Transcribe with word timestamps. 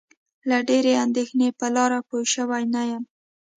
له 0.49 0.57
ډېرې 0.69 0.93
اندېښنې 1.05 1.47
په 1.59 1.67
لاره 1.75 1.99
پوی 2.07 2.23
شوی 2.33 2.63
نه 2.73 2.81
یم. 2.89 3.03